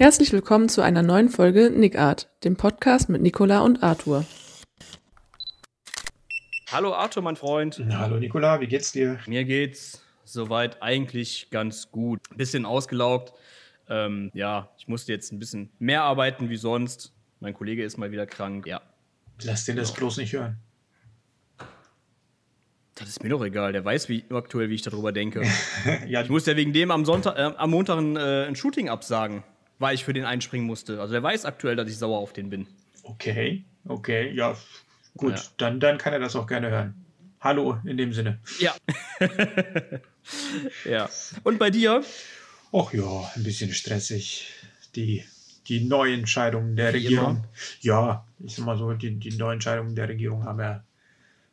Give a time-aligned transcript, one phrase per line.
[0.00, 4.24] Herzlich willkommen zu einer neuen Folge Nick Art, dem Podcast mit Nicola und Arthur.
[6.70, 7.82] Hallo Arthur, mein Freund.
[7.90, 9.18] Hallo Nicola, wie geht's dir?
[9.26, 12.20] Mir geht's soweit eigentlich ganz gut.
[12.36, 13.32] Bisschen ausgelaugt.
[13.88, 17.12] Ähm, ja, ich musste jetzt ein bisschen mehr arbeiten wie sonst.
[17.40, 18.68] Mein Kollege ist mal wieder krank.
[18.68, 18.80] Ja.
[19.42, 20.58] Lass den das bloß nicht hören.
[22.94, 23.72] Das ist mir doch egal.
[23.72, 25.42] Der weiß wie aktuell, wie ich darüber denke.
[26.06, 28.88] ja, ich muss ja wegen dem am Sonntag, äh, am Montag ein, äh, ein Shooting
[28.88, 29.42] absagen
[29.78, 31.00] weil ich für den einspringen musste.
[31.00, 32.66] Also er weiß aktuell, dass ich sauer auf den bin.
[33.02, 34.56] Okay, okay, ja,
[35.16, 35.42] gut, ja.
[35.56, 36.94] Dann, dann kann er das auch gerne hören.
[37.40, 38.40] Hallo in dem Sinne.
[38.58, 38.74] Ja.
[40.84, 41.08] ja.
[41.44, 42.02] Und bei dir?
[42.72, 44.52] Ach ja, ein bisschen stressig.
[44.96, 45.24] Die,
[45.68, 47.36] die Neuentscheidungen der Wie Regierung.
[47.36, 47.48] Immer.
[47.80, 50.82] Ja, ich sag mal so, die, die Neuentscheidungen der Regierung haben ja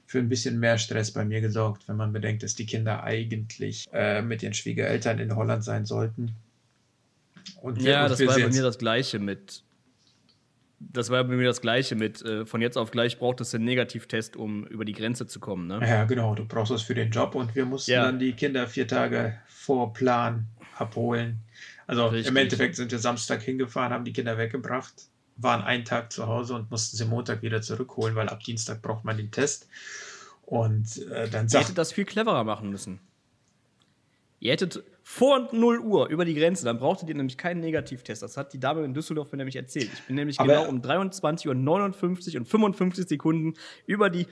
[0.08, 3.86] für ein bisschen mehr Stress bei mir gesorgt, wenn man bedenkt, dass die Kinder eigentlich
[3.94, 6.36] äh, mit ihren Schwiegereltern in Holland sein sollten
[7.62, 9.64] und ja, das war bei mir das Gleiche mit.
[10.80, 13.64] Das war bei mir das Gleiche mit, äh, von jetzt auf gleich braucht es einen
[13.64, 15.68] Negativtest, um über die Grenze zu kommen.
[15.68, 15.80] Ne?
[15.82, 18.04] Ja, genau, du brauchst das für den Job und wir mussten ja.
[18.04, 21.40] dann die Kinder vier Tage vor Plan abholen.
[21.88, 22.28] Also Richtig.
[22.28, 24.94] im Endeffekt sind wir Samstag hingefahren, haben die Kinder weggebracht,
[25.38, 29.06] waren einen Tag zu Hause und mussten sie Montag wieder zurückholen, weil ab Dienstag braucht
[29.06, 29.68] man den Test.
[30.44, 31.54] Und äh, dann sagt.
[31.54, 33.00] Ihr hättet das viel cleverer machen müssen.
[34.40, 38.24] Ihr hättet vor 0 Uhr über die Grenze, dann brauchtet ihr nämlich keinen Negativtest.
[38.24, 39.92] Das hat die Dame in Düsseldorf mir nämlich erzählt.
[39.94, 43.54] Ich bin nämlich Aber genau um 23 Uhr 59 und 55 Sekunden
[43.86, 44.26] über die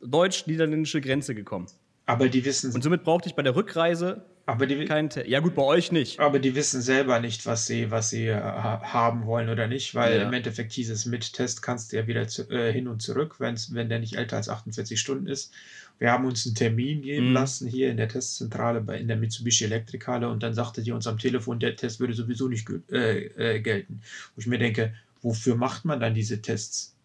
[0.00, 1.66] deutsch-niederländische Grenze gekommen.
[2.06, 2.72] Aber die wissen.
[2.72, 5.28] Und somit brauchte ich bei der Rückreise aber die, Test.
[5.28, 6.20] Ja, gut, bei euch nicht.
[6.20, 10.16] Aber die wissen selber nicht, was sie, was sie äh, haben wollen oder nicht, weil
[10.16, 10.22] ja.
[10.22, 13.36] im Endeffekt hieß es, mit Test kannst du ja wieder zu, äh, hin und zurück,
[13.38, 15.52] wenn's, wenn der nicht älter als 48 Stunden ist.
[15.98, 17.34] Wir haben uns einen Termin geben mhm.
[17.34, 21.06] lassen hier in der Testzentrale bei, in der Mitsubishi Elektrikhalle und dann sagte die uns
[21.06, 24.00] am Telefon, der Test würde sowieso nicht äh, äh, gelten.
[24.34, 26.96] Wo ich mir denke, wofür macht man dann diese Tests?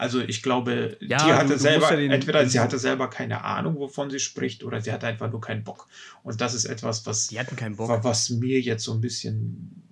[0.00, 3.44] Also ich glaube, ja, die hatte du, du selber, ja entweder sie hatte selber keine
[3.44, 5.88] Ahnung, wovon sie spricht, oder sie hatte einfach nur keinen Bock.
[6.22, 8.02] Und das ist etwas, was, die hatten keinen Bock.
[8.02, 9.82] was mir jetzt so ein bisschen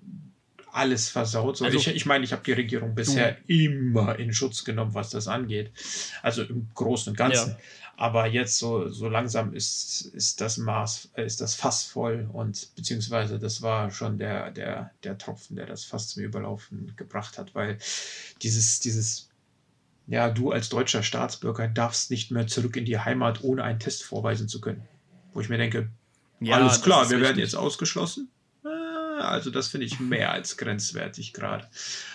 [0.73, 1.59] alles versaut.
[1.59, 3.53] So, also, ich, ich meine, ich habe die Regierung bisher du.
[3.53, 5.73] immer in Schutz genommen, was das angeht.
[6.23, 7.51] Also im Großen und Ganzen.
[7.51, 7.59] Ja.
[7.99, 13.39] Aber jetzt so, so langsam ist, ist das Maß, ist das Fass voll und beziehungsweise
[13.39, 17.77] das war schon der, der, der Tropfen, der das Fass zum Überlaufen gebracht hat, weil
[18.41, 19.28] dieses, dieses,
[20.09, 24.03] ja, du als deutscher Staatsbürger darfst nicht mehr zurück in die Heimat, ohne einen Test
[24.03, 24.83] vorweisen zu können.
[25.35, 25.91] Wo ich mir denke,
[26.41, 27.21] ja, alles klar, wir richtig.
[27.23, 28.31] werden jetzt ausgeschlossen.
[28.65, 31.67] Also das finde ich mehr als grenzwertig gerade.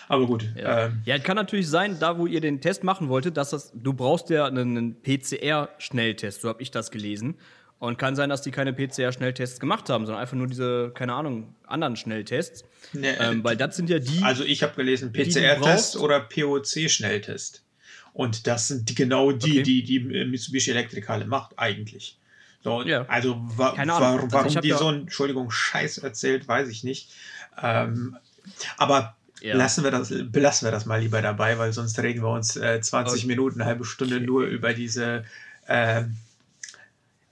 [0.08, 0.46] Aber gut.
[0.56, 0.86] Ja.
[0.86, 3.94] Ähm, ja, kann natürlich sein, da wo ihr den Test machen wolltet, dass das, du
[3.94, 7.36] brauchst ja einen PCR-Schnelltest, so habe ich das gelesen.
[7.80, 11.54] Und kann sein, dass die keine PCR-Schnelltests gemacht haben, sondern einfach nur diese, keine Ahnung,
[11.68, 12.64] anderen Schnelltests.
[12.94, 14.24] Nee, ähm, weil das sind ja die.
[14.24, 17.64] Also ich habe gelesen, PCR-Test oder POC-Schnelltest.
[18.14, 19.64] Und das sind die, genau die, okay.
[19.64, 22.18] die die Mitsubishi Elektrikale macht, eigentlich.
[22.64, 23.06] So, ja.
[23.08, 24.18] Also wa Keine Ahnung.
[24.18, 27.10] warum, warum also die so ein, Entschuldigung, Scheiß erzählt, weiß ich nicht.
[27.62, 28.18] Ähm,
[28.78, 29.56] aber ja.
[29.56, 32.80] lassen, wir das, belassen wir das mal lieber dabei, weil sonst reden wir uns äh,
[32.80, 33.28] 20 okay.
[33.28, 34.26] Minuten, eine halbe Stunde okay.
[34.26, 35.26] nur über diese
[35.68, 36.04] äh,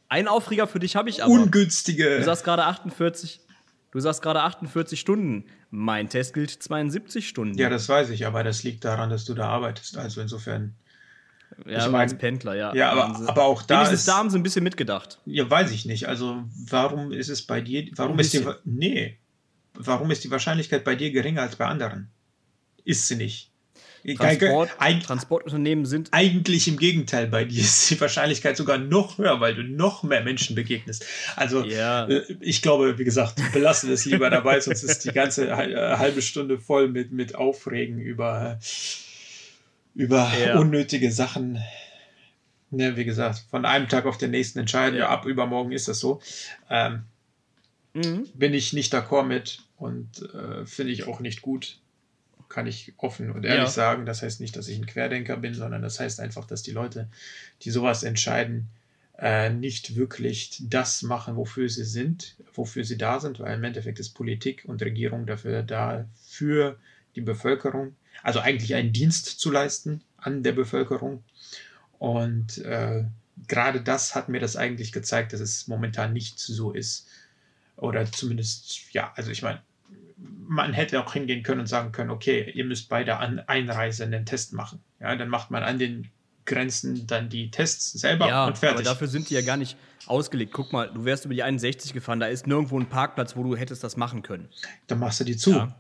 [0.09, 1.31] Ein Aufreger für dich habe ich aber.
[1.31, 2.18] Ungünstige.
[2.18, 3.40] Du sagst gerade 48.
[3.91, 5.46] Du sagst gerade 48 Stunden.
[5.69, 7.57] Mein Test gilt 72 Stunden.
[7.57, 9.97] Ja, das weiß ich, aber das liegt daran, dass du da arbeitest.
[9.97, 10.75] Also insofern.
[11.66, 12.74] Ja, ich mein, als Pendler, ja.
[12.74, 15.19] Ja, aber, aber auch da ist, da haben sie ein bisschen mitgedacht.
[15.25, 16.07] Ja, weiß ich nicht.
[16.07, 19.18] Also, warum ist es bei dir, warum ist die, nee,
[19.74, 22.09] warum ist die Wahrscheinlichkeit bei dir geringer als bei anderen?
[22.85, 23.50] Ist sie nicht.
[24.17, 26.09] Transport, Eig Transportunternehmen sind.
[26.12, 30.23] Eigentlich im Gegenteil, bei dir ist die Wahrscheinlichkeit sogar noch höher, weil du noch mehr
[30.23, 31.06] Menschen begegnest.
[31.35, 32.07] Also, ja.
[32.07, 36.22] Äh, ich glaube, wie gesagt, belassen es lieber dabei, sonst ist die ganze äh, halbe
[36.22, 38.59] Stunde voll mit, mit Aufregen über
[39.95, 40.58] über ja.
[40.58, 41.61] unnötige Sachen.
[42.73, 45.99] Ne, wie gesagt, von einem Tag auf den nächsten entscheiden, ja, ab übermorgen ist das
[45.99, 46.22] so.
[46.70, 47.03] Ähm,
[47.93, 48.29] mhm.
[48.34, 51.79] Bin ich nicht d'accord mit und äh, finde ich auch nicht gut.
[52.52, 53.70] Kann ich offen und ehrlich ja.
[53.70, 54.06] sagen.
[54.06, 57.08] Das heißt nicht, dass ich ein Querdenker bin, sondern das heißt einfach, dass die Leute,
[57.62, 58.68] die sowas entscheiden,
[59.18, 64.00] äh, nicht wirklich das machen, wofür sie sind, wofür sie da sind, weil im Endeffekt
[64.00, 66.78] ist Politik und Regierung dafür da, für
[67.16, 71.24] die Bevölkerung also eigentlich einen Dienst zu leisten an der Bevölkerung.
[72.00, 73.03] Und äh,
[73.48, 77.08] gerade das hat mir das eigentlich gezeigt, dass es momentan nicht so ist.
[77.78, 79.62] Oder zumindest, ja, also ich meine,
[80.47, 84.26] man hätte auch hingehen können und sagen können, okay, ihr müsst bei der Einreise einen
[84.26, 84.79] Test machen.
[85.00, 86.12] Ja, dann macht man an den
[86.46, 88.79] Grenzen dann die Tests selber ja, und fertig.
[88.79, 89.78] Aber dafür sind die ja gar nicht
[90.08, 90.52] ausgelegt.
[90.53, 93.56] Guck mal, du wärst über die 61 gefahren, da ist nirgendwo ein Parkplatz, wo du
[93.56, 94.50] hättest das machen können.
[94.88, 95.52] Dann machst du die zu.
[95.52, 95.76] Ja.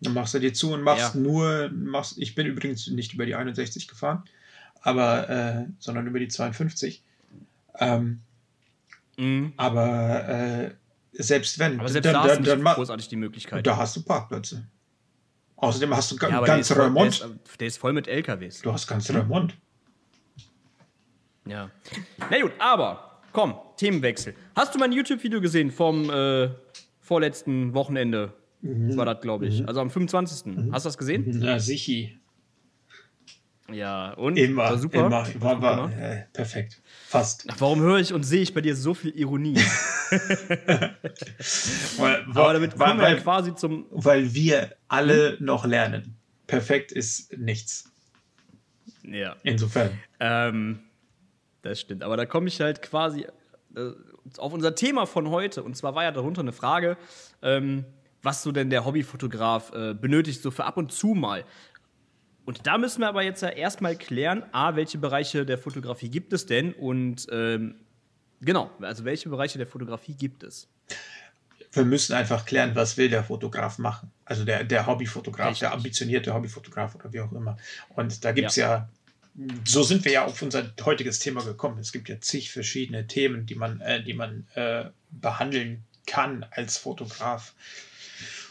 [0.00, 1.20] Dann machst du dir zu und machst ja.
[1.20, 4.24] nur, machst, ich bin übrigens nicht über die 61 gefahren,
[4.82, 7.02] aber, äh, sondern über die 52.
[7.78, 8.20] Ähm,
[9.16, 9.54] mhm.
[9.56, 10.70] Aber äh,
[11.14, 11.80] selbst wenn.
[11.80, 13.66] Aber selbst dann, da hast du nicht großartig die Möglichkeit.
[13.66, 14.66] Da hast du Parkplätze.
[15.56, 17.20] Außerdem hast du ja, ganz Remont.
[17.20, 18.60] Der, der, ist voll mit LKWs.
[18.60, 19.56] Du hast ganz Remont.
[21.46, 21.70] Ja.
[22.30, 24.34] Na gut, aber komm, Themenwechsel.
[24.54, 26.50] Hast du mein YouTube-Video gesehen vom äh,
[27.00, 28.32] vorletzten Wochenende?
[28.62, 28.96] Mhm.
[28.96, 29.60] War das, glaube ich.
[29.60, 29.68] Mhm.
[29.68, 30.46] Also am 25.
[30.46, 30.72] Mhm.
[30.72, 31.24] Hast du das gesehen?
[31.26, 32.08] Na, sicher.
[33.72, 34.36] Ja, und?
[34.36, 35.06] Immer, war super.
[35.06, 36.82] Immer, war, war, äh, perfekt.
[37.06, 37.46] Fast.
[37.48, 39.56] Ach, warum höre ich und sehe ich bei dir so viel Ironie?
[41.96, 43.86] weil, Aber damit kommen weil, wir ja quasi zum.
[43.90, 45.46] Weil wir alle hm?
[45.46, 46.16] noch lernen.
[46.46, 47.90] Perfekt ist nichts.
[49.02, 49.36] Ja.
[49.42, 49.98] Insofern.
[50.20, 50.80] Ähm,
[51.62, 52.02] das stimmt.
[52.02, 53.26] Aber da komme ich halt quasi
[53.76, 53.90] äh,
[54.36, 55.62] auf unser Thema von heute.
[55.62, 56.98] Und zwar war ja darunter eine Frage,
[57.42, 57.86] ähm,
[58.22, 61.44] was so denn der Hobbyfotograf äh, benötigt, so für ab und zu mal.
[62.44, 66.32] Und da müssen wir aber jetzt ja erstmal klären, A, welche Bereiche der Fotografie gibt
[66.32, 67.76] es denn und ähm,
[68.40, 70.68] genau, also welche Bereiche der Fotografie gibt es?
[71.72, 74.12] Wir müssen einfach klären, was will der Fotograf machen.
[74.24, 75.60] Also der, der Hobbyfotograf, Richtig.
[75.60, 77.56] der ambitionierte Hobbyfotograf oder wie auch immer.
[77.88, 78.88] Und da gibt es ja.
[79.36, 79.46] ja.
[79.64, 81.78] so sind wir ja auf unser heutiges Thema gekommen.
[81.78, 86.76] Es gibt ja zig verschiedene Themen, die man, äh, die man äh, behandeln kann als
[86.76, 87.54] Fotograf.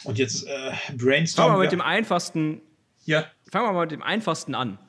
[0.04, 1.52] Und jetzt äh, brainstormen.
[1.52, 2.62] Fangen wir mit dem einfachsten
[3.06, 3.26] ja.
[3.52, 4.80] Fangen wir mal mit dem einfachsten an.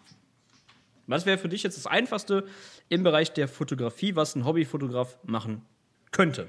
[1.06, 2.46] Was wäre für dich jetzt das Einfachste
[2.88, 5.62] im Bereich der Fotografie, was ein Hobbyfotograf machen
[6.10, 6.48] könnte?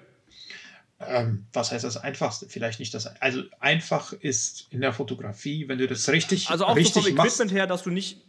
[1.00, 2.48] Ähm, was heißt das Einfachste?
[2.48, 3.08] Vielleicht nicht das.
[3.22, 7.10] Also einfach ist in der Fotografie, wenn du das richtig Also auch richtig so vom
[7.10, 8.22] Equipment machst, her, dass du nicht.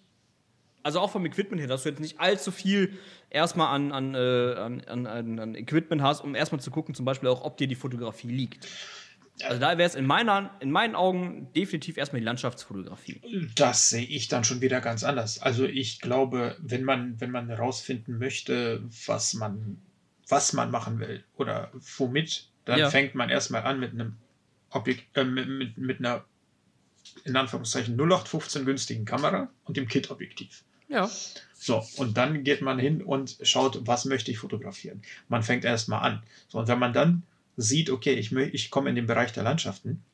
[0.82, 2.96] Also auch vom Equipment her, dass du jetzt nicht allzu viel
[3.30, 7.28] erstmal an, an, äh, an, an, an Equipment hast, um erstmal zu gucken, zum Beispiel
[7.28, 8.66] auch, ob dir die Fotografie liegt.
[9.42, 10.10] Also da wäre es in,
[10.60, 13.20] in meinen Augen definitiv erstmal die Landschaftsfotografie.
[13.54, 15.40] Das sehe ich dann schon wieder ganz anders.
[15.40, 19.78] Also ich glaube, wenn man, wenn man herausfinden möchte, was man,
[20.28, 22.90] was man machen will oder womit, dann ja.
[22.90, 24.16] fängt man erstmal an mit einem
[24.70, 26.24] Objekt, äh, mit, mit, mit einer
[27.24, 30.64] in Anführungszeichen 0815 günstigen Kamera und dem Kit-Objektiv.
[30.88, 31.10] Ja.
[31.54, 35.02] So, und dann geht man hin und schaut, was möchte ich fotografieren.
[35.28, 36.22] Man fängt erstmal an.
[36.48, 37.22] So, und wenn man dann
[37.56, 40.04] sieht, okay, ich, ich komme in den Bereich der Landschaften,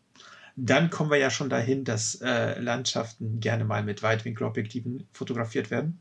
[0.56, 5.98] dann kommen wir ja schon dahin, dass äh, Landschaften gerne mal mit Weitwinkelobjektiven fotografiert werden.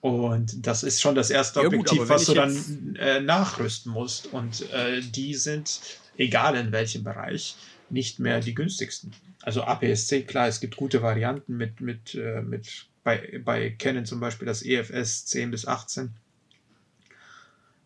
[0.00, 4.26] Und das ist schon das erste ja, Objektiv, gut, was du dann äh, nachrüsten musst.
[4.32, 5.80] Und äh, die sind,
[6.16, 7.56] egal in welchem Bereich,
[7.88, 9.12] nicht mehr die günstigsten.
[9.42, 14.18] Also APS-C, klar, es gibt gute Varianten mit, mit, äh, mit bei, bei Canon zum
[14.18, 16.14] Beispiel das EFS 10 bis 18.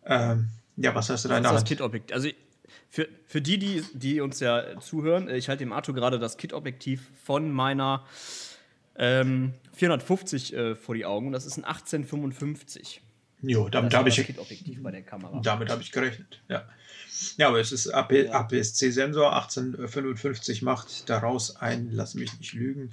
[0.05, 1.61] Ähm, ja, was hast du da in der Hand?
[1.61, 2.13] Das Kit-Objekt.
[2.13, 2.29] Also
[2.89, 7.01] für, für die, die, die uns ja zuhören, ich halte dem Arthur gerade das Kit-Objektiv
[7.23, 8.05] von meiner
[8.95, 13.01] ähm, 450 äh, vor die Augen und das ist ein 1855.
[13.41, 14.15] Jo, damit habe ich.
[14.15, 15.39] Kit-Objektiv bei der Kamera.
[15.43, 16.67] Damit habe ich gerechnet, ja.
[17.37, 18.31] Ja, aber es ist AP, ja.
[18.31, 22.91] APS-C-Sensor, 1855 macht daraus ein, lass mich nicht lügen,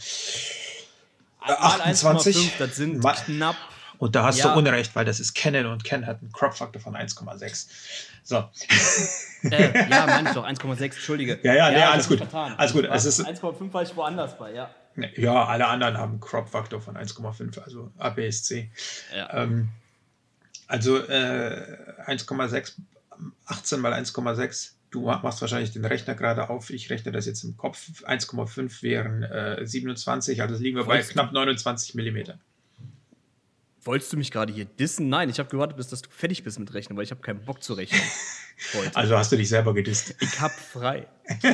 [1.40, 2.52] 28.
[2.58, 3.56] das sind knapp
[3.98, 4.52] und da hast ja.
[4.52, 7.66] du Unrecht, weil das ist Canon und Canon hat einen Crop-Faktor von 1,6.
[8.22, 8.48] So.
[9.50, 11.38] Äh, ja, meine ich doch, 1,6, entschuldige.
[11.42, 12.22] Ja, ja, ja, nee, alles gut.
[12.32, 12.86] Alles gut.
[12.86, 14.70] Es ist 1,5 war ich woanders bei, ja.
[15.16, 18.70] Ja, alle anderen haben einen Crop-Faktor von 1,5, also APS-C.
[19.14, 19.34] Ja.
[19.34, 19.68] Ähm,
[20.66, 22.72] also äh, 1,6,
[23.46, 24.70] 18 mal 1,6.
[24.90, 26.70] Du machst wahrscheinlich den Rechner gerade auf.
[26.70, 27.90] Ich rechne das jetzt im Kopf.
[28.04, 32.38] 1,5 wären äh, 27, also liegen wir bei knapp 29 Millimeter.
[33.84, 35.08] Wolltest du mich gerade hier dissen?
[35.10, 37.44] Nein, ich habe gewartet, bis dass du fertig bist mit Rechnen, weil ich habe keinen
[37.44, 38.00] Bock zu rechnen.
[38.74, 38.96] Heute.
[38.96, 40.14] Also hast du dich selber gedisst.
[40.20, 41.06] Ich hab frei.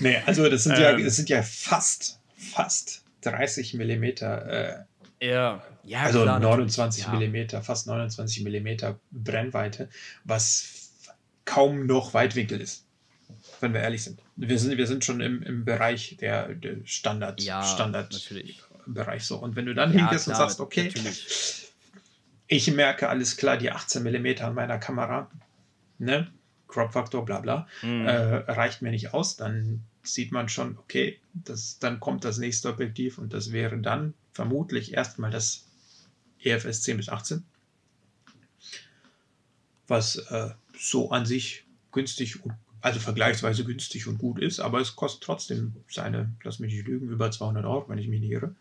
[0.00, 4.86] nee, also das sind, ähm, ja, das sind ja fast, fast 30 Millimeter.
[5.20, 6.02] Äh, ja, ja.
[6.02, 7.12] Also klar, 29 ja.
[7.12, 9.88] Millimeter, fast 29 Millimeter Brennweite,
[10.24, 10.92] was
[11.44, 12.86] kaum noch Weitwinkel ist,
[13.60, 14.20] wenn wir ehrlich sind.
[14.36, 18.62] Wir sind, wir sind schon im, im Bereich der, der Standard, ja, Standard natürlich.
[18.86, 19.36] Bereich so.
[19.36, 21.72] Und wenn du dann ja, hingehst klar, und sagst, okay, natürlich.
[22.46, 25.30] ich merke alles klar, die 18 mm an meiner Kamera,
[25.98, 26.30] ne?
[26.68, 28.06] Crop-Faktor, bla bla, mhm.
[28.06, 32.70] äh, reicht mir nicht aus, dann sieht man schon, okay, das, dann kommt das nächste
[32.70, 35.66] Objektiv und das wäre dann vermutlich erstmal das
[36.40, 37.44] EFS 10 bis 18,
[39.86, 44.96] was äh, so an sich günstig und also vergleichsweise günstig und gut ist, aber es
[44.96, 48.56] kostet trotzdem seine, lass mich nicht lügen, über 200 Euro, wenn ich mich nicht irre.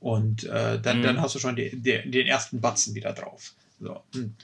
[0.00, 1.02] Und äh, dann, mhm.
[1.02, 3.52] dann hast du schon die, die, den ersten Batzen wieder drauf.
[3.78, 4.02] So.
[4.14, 4.34] Und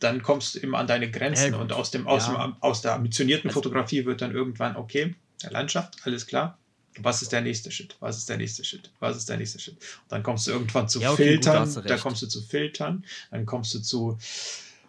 [0.00, 2.46] dann kommst du immer an deine Grenzen und aus, dem, aus, ja.
[2.46, 5.14] dem, aus der ambitionierten also, Fotografie wird dann irgendwann, okay,
[5.50, 6.58] Landschaft, alles klar.
[7.00, 7.96] Was ist der nächste Schritt?
[8.00, 8.90] Was ist der nächste Schritt?
[8.98, 9.76] Was ist der nächste Schritt?
[9.76, 13.04] Und dann kommst du irgendwann zu ja, okay, Filtern, gut, da kommst du zu Filtern,
[13.30, 14.18] dann kommst du zu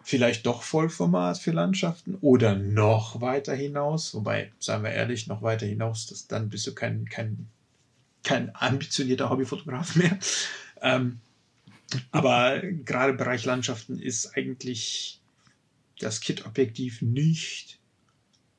[0.02, 4.12] vielleicht doch Vollformat für Landschaften oder noch weiter hinaus.
[4.14, 7.48] Wobei, seien wir ehrlich, noch weiter hinaus, das, dann bist du kein, kein,
[8.22, 10.18] kein ambitionierter Hobbyfotograf mehr.
[10.80, 11.20] Ähm,
[12.12, 15.20] aber gerade im Bereich Landschaften ist eigentlich
[15.98, 17.78] das Kit-Objektiv nicht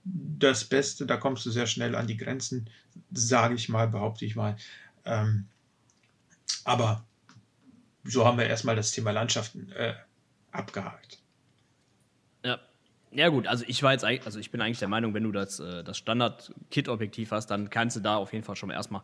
[0.04, 1.06] das Beste.
[1.06, 2.70] Da kommst du sehr schnell an die Grenzen,
[3.12, 4.58] sage ich mal, behaupte ich mal.
[5.06, 5.48] Ähm,
[6.64, 7.06] aber
[8.04, 9.94] so haben wir erstmal das Thema Landschaften äh,
[10.52, 11.20] abgehakt.
[13.14, 13.28] Ja.
[13.28, 15.84] Gut, also ich war jetzt also ich bin eigentlich der Meinung, wenn du das, äh,
[15.84, 19.02] das Standard-Kit-Objektiv hast, dann kannst du da auf jeden Fall schon mal erstmal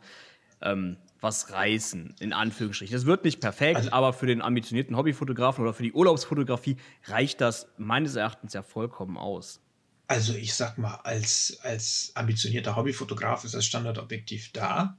[0.62, 2.96] ähm, was reißen, in Anführungsstrichen.
[2.96, 7.42] Das wird nicht perfekt, also, aber für den ambitionierten Hobbyfotografen oder für die Urlaubsfotografie reicht
[7.42, 9.62] das meines Erachtens ja vollkommen aus.
[10.08, 14.98] Also ich sag mal, als, als ambitionierter Hobbyfotograf ist das Standardobjektiv da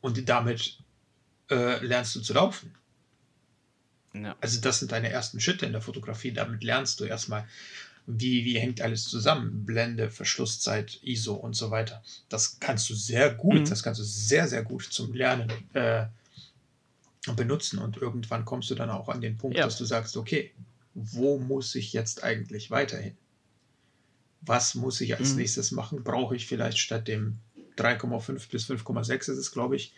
[0.00, 0.78] und damit
[1.50, 2.74] äh, lernst du zu laufen.
[4.14, 4.36] Ja.
[4.40, 6.32] Also das sind deine ersten Schritte in der Fotografie.
[6.32, 7.46] Damit lernst du erstmal,
[8.10, 9.66] wie, wie hängt alles zusammen.
[9.66, 12.02] Blende, Verschlusszeit, ISO und so weiter.
[12.30, 13.68] Das kannst du sehr gut, mhm.
[13.68, 16.06] das kannst du sehr, sehr gut zum Lernen äh,
[17.36, 17.78] benutzen.
[17.78, 19.64] Und irgendwann kommst du dann auch an den Punkt, ja.
[19.64, 20.52] dass du sagst, okay,
[20.94, 23.14] wo muss ich jetzt eigentlich weiterhin?
[24.40, 25.36] Was muss ich als mhm.
[25.40, 26.02] nächstes machen?
[26.02, 27.38] Brauche ich vielleicht statt dem
[27.76, 29.92] 3,5 bis 5,6 ist es, glaube ich,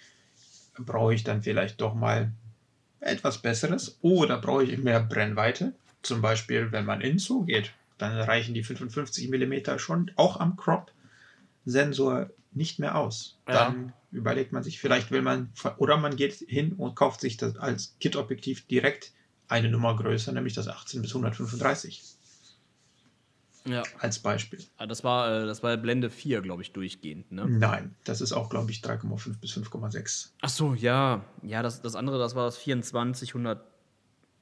[0.77, 2.33] brauche ich dann vielleicht doch mal
[2.99, 5.75] etwas Besseres oder brauche ich mehr Brennweite?
[6.03, 10.57] Zum Beispiel, wenn man in Zoo geht, dann reichen die 55 mm schon auch am
[10.57, 13.39] Crop-Sensor nicht mehr aus.
[13.47, 13.55] Ja.
[13.55, 17.57] Dann überlegt man sich, vielleicht will man, oder man geht hin und kauft sich das
[17.57, 19.13] als Kit-Objektiv direkt
[19.49, 22.03] eine Nummer größer, nämlich das 18 bis 135.
[23.67, 23.83] Ja.
[23.99, 24.65] Als Beispiel.
[24.79, 27.47] Ah, das war, äh, das war Blende 4, glaube ich, durchgehend, ne?
[27.47, 30.31] Nein, das ist auch, glaube ich, 3,5 bis 5,6.
[30.41, 31.25] Ach so, ja.
[31.43, 33.63] Ja, das, das andere, das war das 24 100.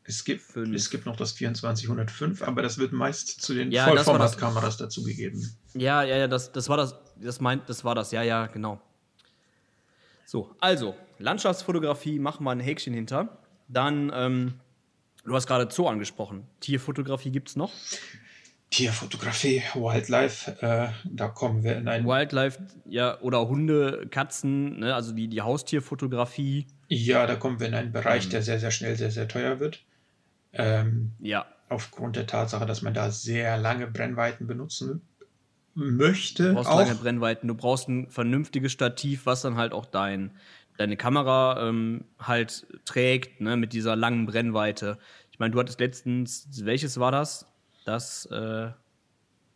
[0.08, 4.78] Es gibt, es gibt noch das 2405, aber das wird meist zu den ja, Vollformatkameras
[4.78, 5.54] dazugegeben.
[5.74, 8.80] Ja, ja, ja, das, das war das, das meint, das war das, ja, ja, genau.
[10.24, 13.36] So, also, Landschaftsfotografie, machen wir ein Häkchen hinter.
[13.68, 14.54] Dann, ähm,
[15.26, 16.46] du hast gerade Zoo angesprochen.
[16.60, 17.70] Tierfotografie gibt es noch?
[18.70, 22.06] Tierfotografie, Wildlife, äh, da kommen wir in ein.
[22.06, 26.66] Wildlife, ja, oder Hunde, Katzen, ne, also die, die Haustierfotografie.
[26.88, 28.30] Ja, da kommen wir in einen Bereich, ähm.
[28.30, 29.82] der sehr, sehr schnell sehr, sehr teuer wird.
[30.52, 31.46] Ähm, ja.
[31.68, 35.02] Aufgrund der Tatsache, dass man da sehr lange Brennweiten benutzen
[35.74, 36.48] möchte.
[36.48, 36.78] Du brauchst auch.
[36.78, 40.32] lange Brennweiten, du brauchst ein vernünftiges Stativ, was dann halt auch dein,
[40.76, 44.98] deine Kamera ähm, halt trägt, ne, mit dieser langen Brennweite.
[45.30, 47.46] Ich meine, du hattest letztens, welches war das?
[47.84, 48.70] Das, äh,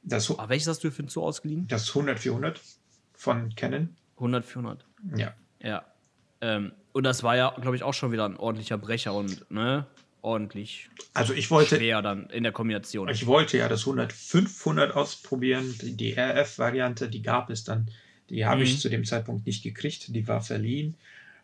[0.04, 1.66] das ah, welches hast du für ein Zoo ausgeliehen?
[1.66, 2.56] Das 100-400
[3.14, 3.96] von Canon.
[4.18, 4.78] 100-400.
[5.16, 5.34] Ja.
[5.60, 5.84] Ja.
[6.40, 9.86] Ähm, und das war ja, glaube ich, auch schon wieder ein ordentlicher Brecher und, ne?
[10.22, 13.08] Ordentlich also ich wollte, schwer dann in der Kombination.
[13.08, 15.74] Ich wollte ja das 100-500 ausprobieren.
[15.82, 17.88] Die, die RF-Variante, die gab es dann.
[18.30, 18.62] Die habe mhm.
[18.62, 20.14] ich zu dem Zeitpunkt nicht gekriegt.
[20.14, 20.94] Die war verliehen.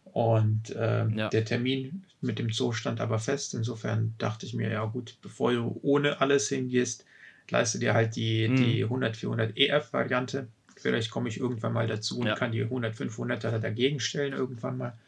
[0.04, 1.28] Und äh, ja.
[1.28, 3.52] der Termin mit dem Zoo stand aber fest.
[3.52, 7.04] Insofern dachte ich mir, ja gut, bevor du ohne alles hingehst,
[7.50, 8.56] leiste dir halt die, mhm.
[8.56, 10.48] die 100-400 EF-Variante.
[10.76, 12.36] Vielleicht komme ich irgendwann mal dazu und ja.
[12.36, 14.98] kann die 100-500er dagegen stellen irgendwann mal.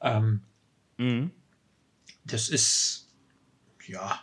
[0.00, 0.40] Ähm,
[0.96, 1.30] mhm
[2.26, 3.08] das ist,
[3.86, 4.20] ja,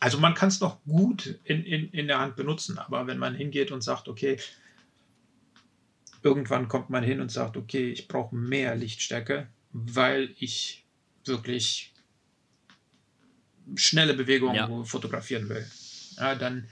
[0.00, 3.34] also man kann es noch gut in, in, in der Hand benutzen, aber wenn man
[3.34, 4.38] hingeht und sagt, okay,
[6.22, 10.84] irgendwann kommt man hin und sagt, okay, ich brauche mehr Lichtstärke, weil ich
[11.24, 11.92] wirklich
[13.76, 14.84] schnelle Bewegungen ja.
[14.84, 15.66] fotografieren will.
[16.16, 16.68] Ja, dann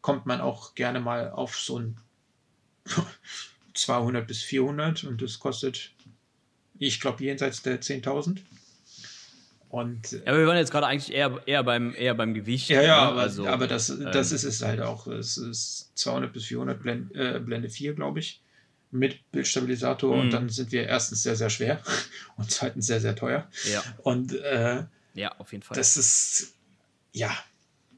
[0.00, 2.00] kommt man auch gerne mal auf so ein
[3.74, 5.92] 200 bis 400 und das kostet,
[6.78, 8.40] ich glaube, jenseits der 10.000.
[9.68, 12.68] Und, ja, aber wir waren jetzt gerade eigentlich eher, eher, beim, eher beim Gewicht.
[12.68, 13.08] Ja, ja, ne?
[13.08, 15.06] aber, also, aber das, das ähm, ist es halt auch.
[15.06, 18.40] Es ist 200 bis 400 Blende, äh, Blende 4, glaube ich,
[18.90, 20.14] mit Bildstabilisator.
[20.14, 20.20] Mhm.
[20.20, 21.82] Und dann sind wir erstens sehr, sehr schwer
[22.36, 23.48] und zweitens sehr, sehr teuer.
[23.70, 23.82] Ja.
[24.02, 25.76] Und äh, ja, auf jeden Fall.
[25.76, 26.54] Das ist,
[27.12, 27.36] ja,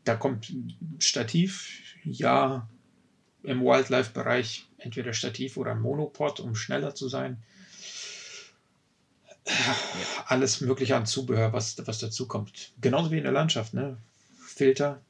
[0.05, 0.53] da kommt
[0.99, 2.69] Stativ, ja,
[3.43, 7.43] im Wildlife-Bereich entweder Stativ oder ein Monopod, um schneller zu sein
[10.27, 12.73] alles Mögliche an Zubehör, was, was dazu kommt.
[12.81, 13.97] Genauso wie in der Landschaft, ne?
[14.47, 15.01] Filter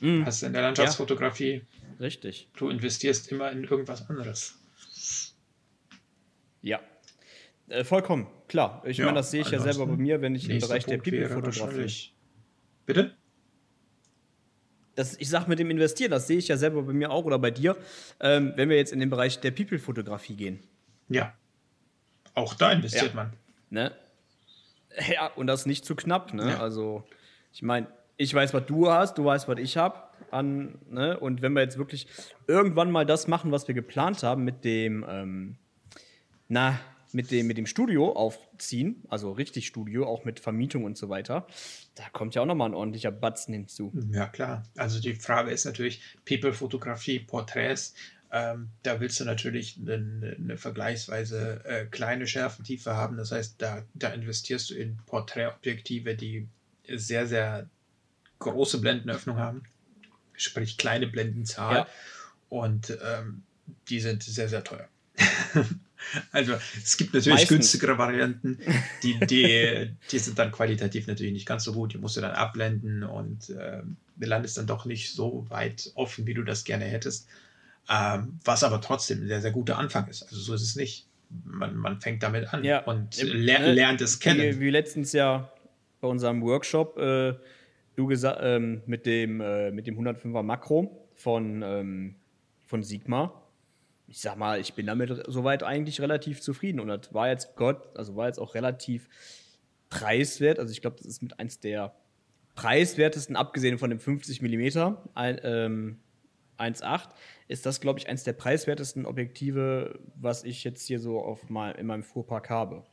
[0.00, 0.24] mm.
[0.24, 1.54] hast du in der Landschaftsfotografie.
[1.54, 1.62] Ja.
[2.00, 2.48] Richtig.
[2.56, 4.54] Du investierst immer in irgendwas anderes.
[6.62, 6.80] Ja.
[7.68, 8.82] Äh, vollkommen, klar.
[8.86, 10.98] Ich ja, meine, das sehe ich ja selber bei mir, wenn ich im Bereich der
[10.98, 12.12] People-Fotografie.
[12.86, 13.14] Bitte?
[14.98, 17.38] das, ich sag mit dem Investieren, das sehe ich ja selber bei mir auch oder
[17.38, 17.76] bei dir,
[18.18, 20.58] ähm, wenn wir jetzt in den Bereich der People-Fotografie gehen.
[21.08, 21.32] Ja.
[22.34, 23.14] Auch da investiert ja.
[23.14, 23.32] man.
[23.70, 23.92] Ne?
[25.10, 26.50] Ja, und das nicht zu knapp, ne?
[26.50, 26.60] Ja.
[26.60, 27.04] Also,
[27.52, 30.02] ich meine, ich weiß, was du hast, du weißt, was ich habe.
[30.30, 31.18] An, ne?
[31.18, 32.06] Und wenn wir jetzt wirklich
[32.46, 35.56] irgendwann mal das machen, was wir geplant haben mit dem, ähm,
[36.48, 36.78] na,
[37.12, 41.46] mit dem, mit dem Studio aufziehen, also richtig Studio, auch mit Vermietung und so weiter,
[41.94, 43.92] da kommt ja auch nochmal ein ordentlicher Batzen hinzu.
[44.12, 44.64] Ja, klar.
[44.76, 47.94] Also die Frage ist natürlich, People-Fotografie, Porträts,
[48.30, 53.16] ähm, da willst du natürlich eine, eine vergleichsweise äh, kleine Schärfentiefe haben.
[53.16, 56.46] Das heißt, da, da investierst du in Porträtobjektive, die
[56.88, 57.68] sehr, sehr
[58.38, 59.62] große Blendenöffnung haben,
[60.34, 61.74] sprich kleine Blendenzahl.
[61.74, 61.88] Ja.
[62.50, 63.42] Und ähm,
[63.88, 64.88] die sind sehr, sehr teuer.
[66.32, 67.56] also es gibt natürlich Meistens.
[67.56, 68.58] günstigere Varianten,
[69.02, 71.94] die, die, die sind dann qualitativ natürlich nicht ganz so gut.
[71.94, 73.82] Die musst du dann abblenden und äh,
[74.18, 77.26] landest dann doch nicht so weit offen, wie du das gerne hättest.
[77.90, 80.22] Ähm, was aber trotzdem ein sehr, sehr guter Anfang ist.
[80.22, 81.06] Also so ist es nicht.
[81.44, 84.56] Man, man fängt damit an ja, und ler ne, lernt es kennen.
[84.56, 85.50] Wie, wie, letztens ja
[86.00, 87.34] bei unserem Workshop äh,
[87.96, 92.14] du gesagt ähm, mit dem äh, mit dem 105er Makro von ähm,
[92.66, 93.42] von Sigma.
[94.06, 97.96] Ich sag mal, ich bin damit soweit eigentlich relativ zufrieden und das war jetzt Gott,
[97.96, 99.08] also war jetzt auch relativ
[99.90, 100.58] preiswert.
[100.58, 101.94] Also ich glaube, das ist mit eins der
[102.54, 105.98] preiswertesten, abgesehen von dem 50 mm ein, ähm,
[106.58, 107.08] 1.8,
[107.48, 111.72] ist das, glaube ich, eins der preiswertesten Objektive, was ich jetzt hier so auf mal
[111.72, 112.84] in meinem Fuhrpark habe.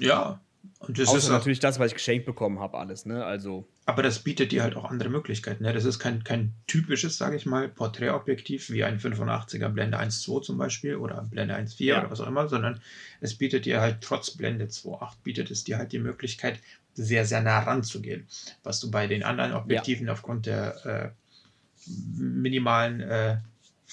[0.00, 0.40] Ja,
[0.78, 3.24] und das Außer ist natürlich das, was ich geschenkt bekommen habe, alles, ne?
[3.24, 3.68] Also.
[3.86, 5.62] Aber das bietet dir halt auch andere Möglichkeiten.
[5.62, 5.72] Ne?
[5.72, 10.58] Das ist kein, kein typisches, sage ich mal, Porträtobjektiv wie ein 85er Blende 1.2 zum
[10.58, 12.00] Beispiel oder Blende 1.4 ja.
[12.00, 12.80] oder was auch immer, sondern
[13.20, 16.60] es bietet dir halt trotz Blende 2.8 bietet es dir halt die Möglichkeit,
[16.94, 18.26] sehr, sehr nah ranzugehen.
[18.62, 20.12] Was du bei den anderen Objektiven ja.
[20.12, 23.36] aufgrund der äh, minimalen äh,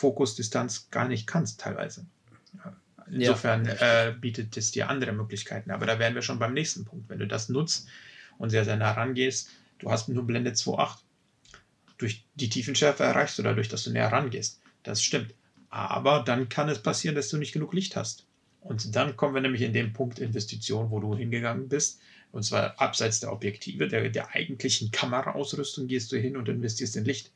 [0.01, 2.05] Fokusdistanz gar nicht kannst, teilweise.
[3.11, 4.07] Insofern ja.
[4.07, 5.71] äh, bietet es dir andere Möglichkeiten.
[5.71, 7.09] Aber da wären wir schon beim nächsten Punkt.
[7.09, 7.87] Wenn du das nutzt
[8.37, 10.97] und sehr, sehr nah rangehst, du hast nur Blende 2.8.
[11.97, 14.59] Durch die Tiefenschärfe erreichst du dadurch, dass du näher rangehst.
[14.83, 15.33] Das stimmt.
[15.69, 18.25] Aber dann kann es passieren, dass du nicht genug Licht hast.
[18.61, 21.99] Und dann kommen wir nämlich in den Punkt Investition, wo du hingegangen bist.
[22.31, 27.05] Und zwar abseits der Objektive, der, der eigentlichen Kameraausrüstung gehst du hin und investierst in
[27.05, 27.31] Licht.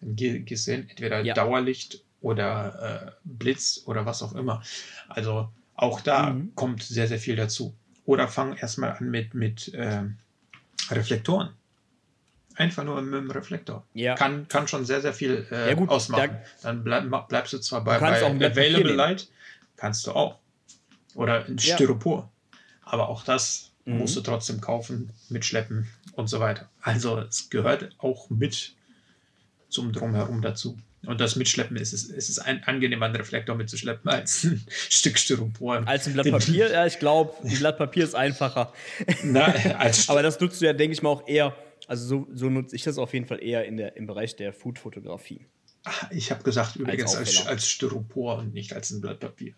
[0.00, 1.34] Dann gehst du hin, entweder ja.
[1.34, 4.62] Dauerlicht oder äh, Blitz oder was auch immer.
[5.08, 6.54] Also auch da mhm.
[6.54, 7.74] kommt sehr, sehr viel dazu.
[8.04, 10.02] Oder fang erstmal an mit, mit äh,
[10.90, 11.50] Reflektoren.
[12.56, 13.86] Einfach nur mit dem Reflektor.
[13.94, 14.14] Ja.
[14.14, 16.36] Kann, kann schon sehr, sehr viel äh, ja, gut, ausmachen.
[16.62, 19.28] Da, Dann bleib, bleibst du zwar bei, bei Available Light,
[19.76, 20.38] kannst du auch.
[21.14, 22.30] Oder ein Styropor.
[22.82, 23.98] Aber auch das mhm.
[23.98, 26.68] musst du trotzdem kaufen, mitschleppen und so weiter.
[26.82, 28.74] Also es gehört auch mit
[29.68, 30.76] zum Drumherum dazu.
[31.06, 35.18] Und das Mitschleppen ist es, ist es ein, angenehmer, einen Reflektor mitzuschleppen als ein Stück
[35.18, 35.86] Styropor.
[35.86, 36.70] Als ein Blatt Papier?
[36.70, 38.72] ja, ich glaube, ein Blatt Papier ist einfacher.
[39.24, 39.46] Na,
[40.08, 42.82] Aber das nutzt du ja, denke ich mal, auch eher, also so, so nutze ich
[42.82, 45.46] das auf jeden Fall eher in der, im Bereich der Food-Fotografie.
[46.10, 49.54] Ich habe gesagt, übrigens als, als, als, Styropor und nicht als ein Blatt Papier.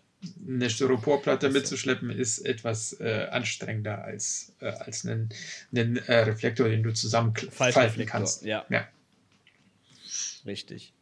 [0.47, 1.59] Eine Styroporplatte also.
[1.59, 5.27] mitzuschleppen ist etwas äh, anstrengender als, äh, als einen,
[5.75, 8.45] einen äh, Reflektor, den du zusammenfalten kannst.
[8.45, 8.65] Ja.
[8.69, 8.87] ja.
[10.45, 10.92] Richtig.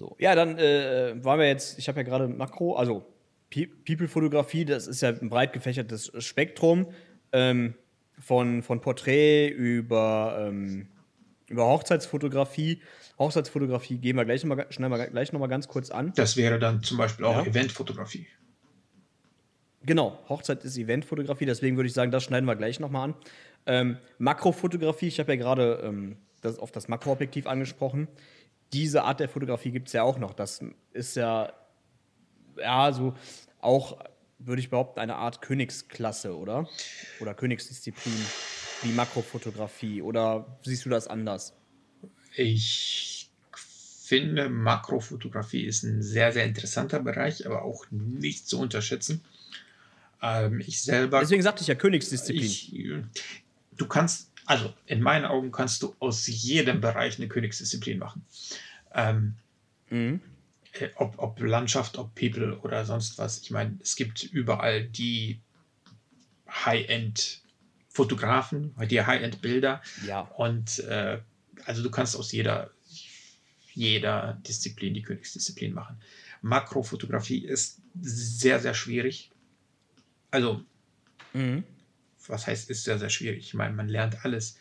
[0.00, 3.04] So, ja, dann äh, waren wir jetzt, ich habe ja gerade Makro, also
[3.50, 6.86] People-Fotografie, das ist ja ein breit gefächertes Spektrum
[7.32, 7.74] ähm,
[8.18, 10.88] von, von Porträt über, ähm,
[11.48, 12.80] über Hochzeitsfotografie.
[13.18, 16.14] Hochzeitsfotografie gehen wir gleich nochmal schnell mal, gleich noch mal ganz kurz an.
[16.16, 17.50] Das wäre dann zum Beispiel auch ja.
[17.50, 18.26] Eventfotografie.
[19.82, 23.14] Genau, Hochzeit ist Eventfotografie, deswegen würde ich sagen, das schneiden wir gleich nochmal an.
[23.66, 28.08] Ähm, Makrofotografie, ich habe ja gerade ähm, das, auf das Makroobjektiv angesprochen
[28.72, 30.34] diese Art der Fotografie gibt es ja auch noch.
[30.34, 31.52] Das ist ja,
[32.56, 33.14] ja, so
[33.60, 33.98] auch,
[34.38, 36.68] würde ich behaupten, eine Art Königsklasse, oder?
[37.20, 38.14] Oder Königsdisziplin,
[38.82, 40.02] wie Makrofotografie.
[40.02, 41.54] Oder siehst du das anders?
[42.36, 49.22] Ich finde, Makrofotografie ist ein sehr, sehr interessanter Bereich, aber auch nicht zu unterschätzen.
[50.22, 51.20] Ähm, ich selber.
[51.20, 52.44] Deswegen sagte ich ja Königsdisziplin.
[52.44, 52.74] Ich,
[53.76, 58.26] du kannst also in meinen Augen kannst du aus jedem Bereich eine Königsdisziplin machen.
[58.92, 59.36] Ähm,
[59.90, 60.20] mhm.
[60.72, 63.42] Äh, ob, ob Landschaft, ob People oder sonst was.
[63.42, 65.38] Ich meine, es gibt überall die
[66.48, 69.82] High-End-Fotografen, die High-End-Bilder.
[70.04, 70.22] Ja.
[70.22, 71.20] Und äh,
[71.64, 72.72] also du kannst aus jeder,
[73.72, 76.00] jeder Disziplin die Königsdisziplin machen.
[76.42, 79.30] Makrofotografie ist sehr, sehr schwierig.
[80.32, 80.64] Also,
[81.34, 81.62] mhm
[82.26, 83.46] was heißt, ist sehr, sehr schwierig.
[83.46, 84.56] Ich meine, man lernt alles.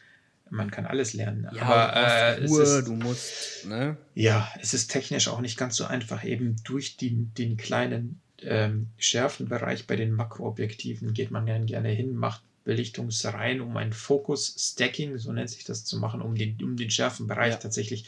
[0.50, 1.48] man kann alles lernen.
[1.54, 3.98] Ja, aber du, äh, Ruhe, ist, du musst, ne?
[4.16, 6.24] Ja, es ist technisch auch nicht ganz so einfach.
[6.24, 12.16] Eben durch die, den kleinen ähm, Schärfenbereich bei den Makroobjektiven geht man dann gerne hin,
[12.16, 16.92] macht Belichtungsreihen, um ein Fokus-Stacking, so nennt sich das, zu machen, um den, um den
[16.92, 17.58] Schärfenbereich ja.
[17.58, 18.08] tatsächlich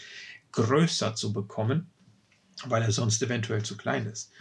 [0.52, 1.90] größer zu bekommen,
[2.66, 4.32] weil er sonst eventuell zu klein ist.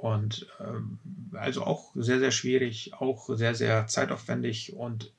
[0.00, 0.98] Und ähm,
[1.32, 5.12] also auch sehr, sehr schwierig, auch sehr, sehr zeitaufwendig und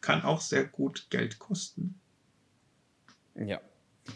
[0.00, 2.00] kann auch sehr gut Geld kosten.
[3.34, 3.60] Ja.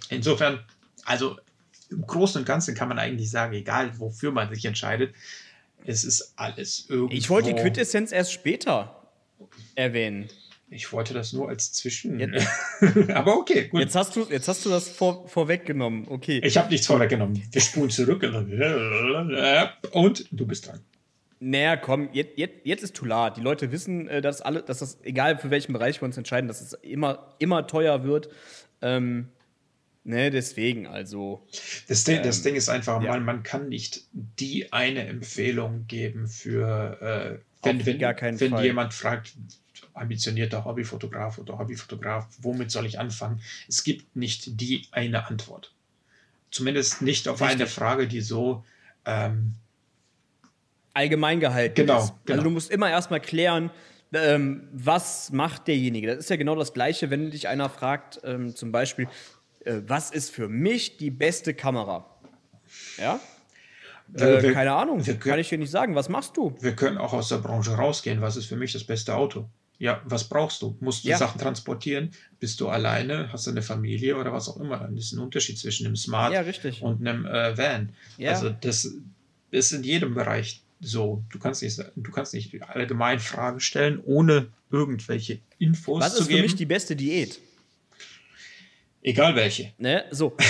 [0.09, 0.65] Insofern,
[1.05, 1.39] also
[1.91, 5.15] im Großen und Ganzen kann man eigentlich sagen, egal wofür man sich entscheidet,
[5.85, 7.19] es ist alles irgendwie.
[7.19, 9.13] Ich wollte die Quintessenz erst später
[9.75, 10.31] erwähnen.
[10.73, 12.21] Ich wollte das nur als Zwischen.
[13.13, 13.81] Aber okay, gut.
[13.81, 16.07] Jetzt hast du, jetzt hast du das vor, vorweggenommen.
[16.09, 16.41] Okay.
[16.45, 17.43] Ich habe nichts vorweggenommen.
[17.51, 18.23] Wir spulen zurück.
[19.93, 20.81] Und du bist dran.
[21.41, 23.33] Naja, komm, jetzt, jetzt, jetzt ist Tular.
[23.33, 26.47] Die Leute wissen, äh, dass, alle, dass das, egal für welchen Bereich wir uns entscheiden,
[26.47, 28.29] dass es immer, immer teuer wird.
[28.83, 29.29] Ähm,
[30.05, 31.47] ne, deswegen, also.
[31.89, 33.13] Das Ding, ähm, das Ding ist einfach, ja.
[33.13, 39.35] man, man kann nicht die eine Empfehlung geben für, äh, wenn, wenn, wenn jemand fragt,
[39.95, 43.41] ambitionierter Hobbyfotograf oder Hobbyfotograf, womit soll ich anfangen?
[43.69, 45.73] Es gibt nicht die eine Antwort.
[46.51, 47.57] Zumindest nicht auf Richtig.
[47.57, 48.65] eine Frage, die so
[49.05, 49.55] ähm,
[50.95, 52.03] allgemein gehalten genau, ist.
[52.03, 52.39] Also genau.
[52.39, 53.71] Also du musst immer erstmal klären,
[54.13, 56.09] ähm, was macht derjenige.
[56.09, 59.09] Das ist ja genau das Gleiche, wenn dich einer fragt, ähm, zum Beispiel,
[59.65, 62.07] äh, was ist für mich die beste Kamera?
[62.99, 63.21] Ja?
[64.15, 65.95] Äh, wir, keine Ahnung, können, kann ich dir nicht sagen.
[65.95, 66.57] Was machst du?
[66.61, 68.21] Wir können auch aus der Branche rausgehen.
[68.21, 69.49] Was ist für mich das beste Auto?
[69.81, 70.77] Ja, was brauchst du?
[70.81, 71.17] Musst du ja.
[71.17, 72.11] Sachen transportieren?
[72.39, 73.33] Bist du alleine?
[73.33, 74.77] Hast du eine Familie oder was auch immer?
[74.77, 76.45] Dann ist ein Unterschied zwischen einem Smart ja,
[76.83, 77.89] und einem äh, Van.
[78.19, 78.33] Ja.
[78.33, 78.93] Also das
[79.51, 81.25] ist in jedem Bereich so.
[81.31, 86.29] Du kannst nicht, du kannst nicht allgemein Fragen stellen, ohne irgendwelche Infos was zu geben.
[86.29, 87.41] Was ist für mich die beste Diät?
[89.03, 89.73] Egal welche.
[89.79, 90.37] Ne, so.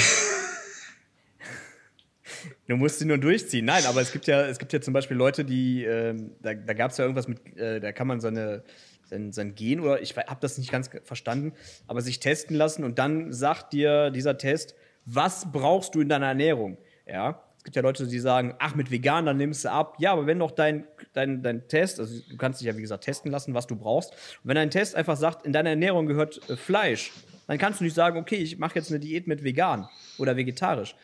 [2.67, 3.65] Du musst sie nur durchziehen.
[3.65, 6.73] Nein, aber es gibt ja, es gibt ja zum Beispiel Leute, die, ähm, da, da
[6.73, 8.63] gab es ja irgendwas mit, äh, da kann man seine,
[9.11, 11.53] sein, sein Gen oder ich habe das nicht ganz verstanden,
[11.87, 16.29] aber sich testen lassen und dann sagt dir dieser Test, was brauchst du in deiner
[16.29, 16.79] Ernährung?
[17.07, 17.43] Ja.
[17.59, 19.97] Es gibt ja Leute, die sagen, ach, mit vegan, dann nimmst du ab.
[19.99, 23.05] Ja, aber wenn doch dein, dein, dein Test, also du kannst dich ja wie gesagt
[23.05, 24.13] testen lassen, was du brauchst.
[24.13, 27.13] Und wenn dein Test einfach sagt, in deiner Ernährung gehört äh, Fleisch,
[27.47, 30.95] dann kannst du nicht sagen, okay, ich mache jetzt eine Diät mit vegan oder vegetarisch.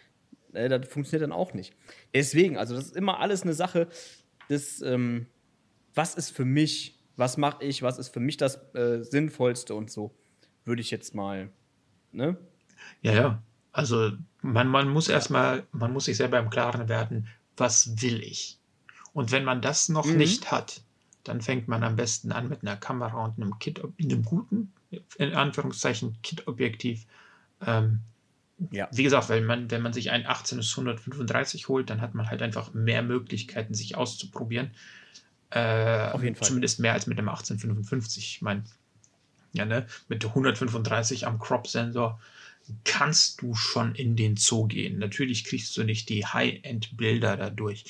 [0.54, 1.74] Äh, das funktioniert dann auch nicht.
[2.14, 3.88] Deswegen, also das ist immer alles eine Sache
[4.48, 5.26] des, ähm,
[5.94, 9.90] was ist für mich, was mache ich, was ist für mich das äh, Sinnvollste und
[9.90, 10.14] so,
[10.64, 11.50] würde ich jetzt mal,
[12.12, 12.36] ne?
[13.02, 13.42] Ja, ja.
[13.72, 18.58] Also man, man muss erstmal, man muss sich selber im Klaren werden, was will ich?
[19.12, 20.16] Und wenn man das noch mhm.
[20.16, 20.82] nicht hat,
[21.24, 24.72] dann fängt man am besten an mit einer Kamera und einem Kit, einem guten,
[25.18, 27.06] in Anführungszeichen, Kit-Objektiv.
[27.66, 28.00] Ähm,
[28.70, 28.88] ja.
[28.92, 32.28] Wie gesagt, wenn man, wenn man sich ein 18 bis 135 holt, dann hat man
[32.28, 34.70] halt einfach mehr Möglichkeiten, sich auszuprobieren.
[35.56, 36.48] Äh, Auf jeden Fall.
[36.48, 38.36] Zumindest mehr als mit dem 1855.
[38.36, 38.64] Ich meine,
[39.52, 42.20] ja, ne, mit 135 am Crop-Sensor
[42.84, 44.98] kannst du schon in den Zoo gehen.
[44.98, 47.84] Natürlich kriegst du nicht die High-End-Bilder dadurch,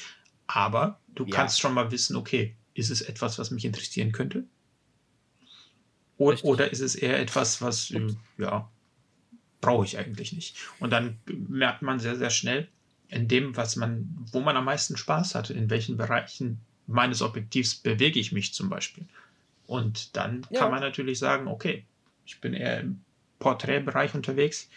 [0.46, 1.34] aber du ja.
[1.34, 4.44] kannst schon mal wissen, okay, ist es etwas, was mich interessieren könnte?
[6.18, 7.92] Oder, oder ist es eher etwas, was,
[8.38, 8.70] ja,
[9.60, 10.56] brauche ich eigentlich nicht.
[10.78, 12.68] Und dann merkt man sehr, sehr schnell,
[13.08, 17.74] in dem, was man, wo man am meisten Spaß hat, in welchen Bereichen meines Objektivs
[17.74, 19.04] bewege ich mich zum Beispiel.
[19.66, 20.60] Und dann ja.
[20.60, 21.84] kann man natürlich sagen, okay,
[22.24, 23.00] ich bin eher im
[23.38, 24.68] Porträtbereich unterwegs,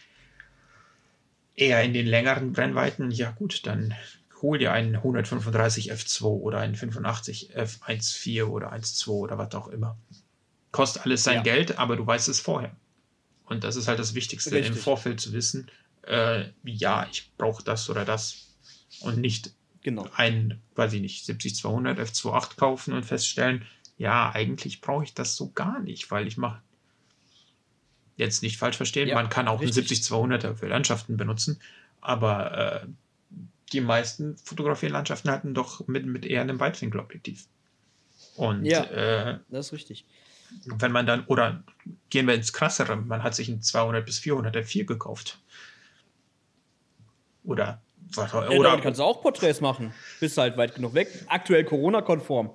[1.56, 3.94] eher in den längeren Brennweiten, ja gut, dann
[4.42, 9.98] hol dir einen 135 F2 oder einen 85 F1.4 oder 1.2 oder was auch immer.
[10.72, 11.44] Kostet alles sein ja.
[11.44, 12.76] Geld, aber du weißt es vorher.
[13.46, 14.76] Und das ist halt das Wichtigste Richtig.
[14.76, 15.70] im Vorfeld zu wissen,
[16.04, 18.48] äh, ja, ich brauche das oder das.
[19.02, 20.08] Und nicht genau.
[20.16, 23.66] ein, weiß ich nicht, 70-200 F28 kaufen und feststellen,
[23.98, 26.62] ja, eigentlich brauche ich das so gar nicht, weil ich mache
[28.16, 30.10] jetzt nicht falsch verstehen, ja, man kann auch richtig.
[30.12, 31.60] einen 70-200er für Landschaften benutzen,
[32.02, 32.88] aber äh,
[33.72, 37.46] die meisten fotografieren Landschaften hatten doch mit, mit eher einem Weitwinkelobjektiv.
[38.36, 40.06] Und ja, äh, das ist richtig
[40.66, 41.64] wenn man dann, oder
[42.10, 45.40] gehen wir ins Krassere, man hat sich ein 200 bis 400 F4 gekauft.
[47.44, 47.82] Oder
[48.16, 49.94] was ja, oder kannst du auch Porträts machen.
[50.20, 51.08] Bist halt weit genug weg.
[51.28, 52.50] Aktuell Corona-konform.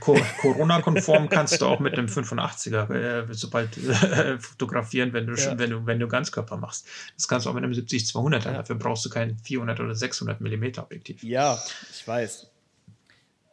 [0.00, 5.58] Corona-konform kannst du auch mit einem 85er, äh, sobald äh, fotografieren, wenn du, ja.
[5.58, 6.88] wenn, du, wenn du Ganzkörper machst.
[7.14, 8.46] Das kannst du auch mit einem 70-200er.
[8.46, 8.52] Ja.
[8.54, 11.22] Dafür brauchst du kein 400 oder 600 mm Objektiv.
[11.22, 11.58] Ja,
[11.92, 12.50] ich weiß.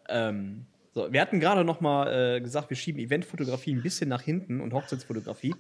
[0.09, 4.21] Ähm, So, wir hatten gerade noch mal äh, gesagt, wir schieben Eventfotografie ein bisschen nach
[4.21, 5.53] hinten und Hochzeitsfotografie.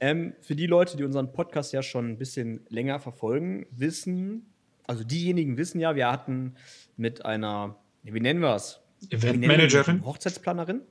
[0.00, 4.52] Ähm, für die Leute, die unseren Podcast ja schon ein bisschen länger verfolgen, wissen,
[4.86, 6.54] also diejenigen wissen ja, wir hatten
[6.96, 8.80] mit einer, wie nennen wir es?
[9.10, 10.04] Eventmanagerin.
[10.04, 10.82] Hochzeitsplanerin.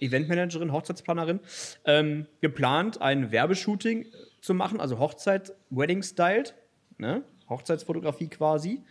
[0.00, 1.40] Eventmanagerin, Hochzeitsplanerin,
[1.84, 4.06] ähm, geplant, ein Werbeshooting
[4.40, 6.54] zu machen, also Hochzeit, Wedding-styled,
[6.98, 7.24] ne?
[7.48, 8.82] Hochzeitsfotografie quasi.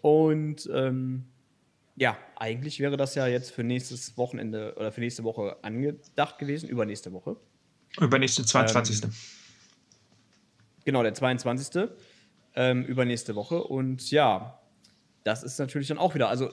[0.00, 1.26] Und ähm,
[1.96, 6.68] ja, eigentlich wäre das ja jetzt für nächstes Wochenende oder für nächste Woche angedacht gewesen,
[6.68, 7.36] übernächste Woche.
[8.00, 9.04] Übernächste 22.
[9.04, 9.12] Ähm,
[10.84, 11.90] genau, der 22.
[12.54, 13.62] Ähm, übernächste Woche.
[13.64, 14.60] Und ja,
[15.24, 16.50] das ist natürlich dann auch wieder, also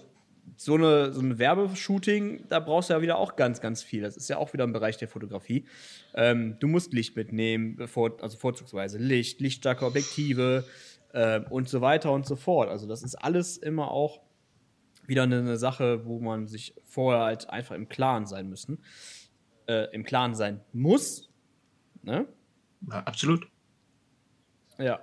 [0.57, 4.01] so eine, so ein Werbeshooting, da brauchst du ja wieder auch ganz, ganz viel.
[4.01, 5.65] Das ist ja auch wieder im Bereich der Fotografie.
[6.13, 10.65] Ähm, du musst Licht mitnehmen, also vorzugsweise Licht, lichtstarke Objektive
[11.13, 12.69] äh, und so weiter und so fort.
[12.69, 14.21] Also das ist alles immer auch
[15.05, 18.79] wieder eine, eine Sache, wo man sich vorher halt einfach im Klaren sein müssen,
[19.67, 21.29] äh, im Klaren sein muss.
[22.03, 22.27] Ne?
[22.89, 23.47] Ja, absolut.
[24.77, 24.99] Ja.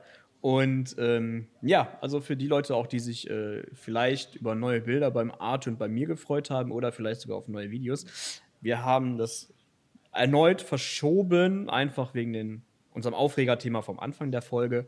[0.46, 5.10] Und ähm, ja, also für die Leute auch, die sich äh, vielleicht über neue Bilder
[5.10, 8.06] beim Art und bei mir gefreut haben oder vielleicht sogar auf neue Videos,
[8.60, 9.52] wir haben das
[10.12, 14.86] erneut verschoben, einfach wegen den, unserem Aufregerthema vom Anfang der Folge.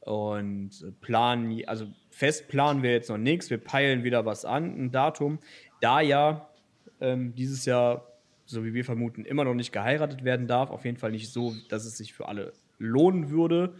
[0.00, 0.70] Und
[1.02, 3.50] planen, also fest planen wir jetzt noch nichts.
[3.50, 5.38] Wir peilen wieder was an, ein Datum.
[5.82, 6.48] Da ja
[7.02, 8.10] ähm, dieses Jahr,
[8.46, 11.52] so wie wir vermuten, immer noch nicht geheiratet werden darf, auf jeden Fall nicht so,
[11.68, 13.74] dass es sich für alle lohnen würde.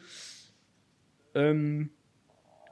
[1.38, 1.90] Ähm,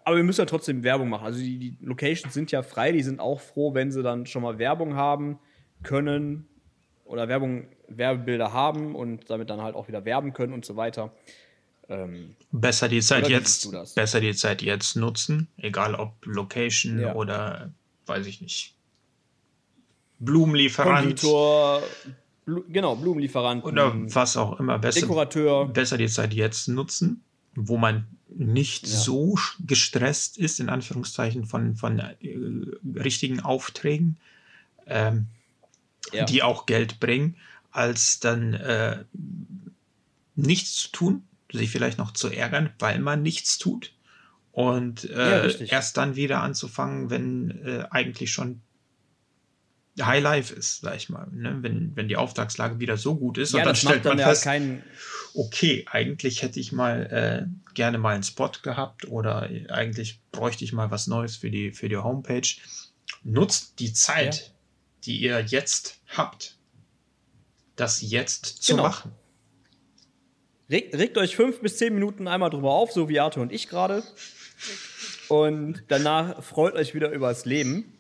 [0.05, 1.25] aber wir müssen ja trotzdem Werbung machen.
[1.25, 4.43] Also die, die, Locations sind ja frei, die sind auch froh, wenn sie dann schon
[4.43, 5.39] mal Werbung haben
[5.83, 6.47] können
[7.05, 11.13] oder Werbung, Werbebilder haben und damit dann halt auch wieder werben können und so weiter.
[11.89, 17.15] Ähm, besser die Zeit jetzt, besser die Zeit jetzt nutzen, egal ob Location ja.
[17.15, 17.71] oder
[18.07, 18.75] weiß ich nicht.
[20.19, 21.21] Blumenlieferant.
[21.21, 21.83] Konditor,
[22.45, 23.65] Blu genau, Blumenlieferant.
[23.65, 24.79] Oder was auch immer.
[24.79, 25.67] Besser, Dekorateur.
[25.67, 27.23] Besser die Zeit jetzt nutzen,
[27.55, 28.97] wo man nicht ja.
[28.97, 32.15] so gestresst ist, in Anführungszeichen, von, von äh,
[32.99, 34.19] richtigen Aufträgen,
[34.87, 35.27] ähm,
[36.13, 36.25] ja.
[36.25, 37.37] die auch Geld bringen,
[37.71, 39.05] als dann äh,
[40.35, 43.93] nichts zu tun, sich vielleicht noch zu ärgern, weil man nichts tut.
[44.53, 48.63] Und äh, ja, erst dann wieder anzufangen, wenn äh, eigentlich schon
[50.01, 51.27] High Life ist, sag ich mal.
[51.33, 51.59] Ne?
[51.61, 54.47] Wenn, wenn die Auftragslage wieder so gut ist ja, und dann stellt man dann fest,
[55.37, 60.73] okay, eigentlich hätte ich mal äh, gerne mal einen Spot gehabt oder eigentlich bräuchte ich
[60.73, 62.49] mal was Neues für die, für die Homepage.
[63.23, 64.43] Nutzt die Zeit, ja.
[65.05, 66.57] die ihr jetzt habt,
[67.77, 68.85] das jetzt zu genau.
[68.85, 69.13] machen.
[70.71, 73.69] Regt, regt euch fünf bis zehn Minuten einmal drüber auf, so wie Arthur und ich
[73.69, 74.03] gerade.
[75.29, 77.93] Und danach freut euch wieder übers Leben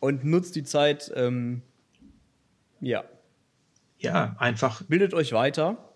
[0.00, 1.62] und nutzt die Zeit, ähm,
[2.80, 3.04] ja.
[3.98, 4.82] Ja, einfach.
[4.84, 5.89] Bildet euch weiter.